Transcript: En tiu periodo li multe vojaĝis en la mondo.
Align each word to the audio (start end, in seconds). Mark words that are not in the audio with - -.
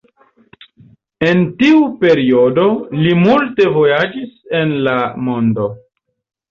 En 1.27 1.43
tiu 1.59 1.83
periodo 2.05 2.65
li 3.03 3.15
multe 3.27 3.69
vojaĝis 3.79 4.35
en 4.63 4.77
la 4.89 5.01
mondo. 5.29 5.75